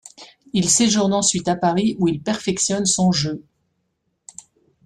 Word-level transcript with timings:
Il 0.53 0.67
séjourne 0.67 1.13
ensuite 1.13 1.47
à 1.47 1.55
Paris 1.55 1.95
où 1.99 2.07
il 2.07 2.23
perfectionne 2.23 2.87
son 2.87 3.11
jeu. 3.11 3.43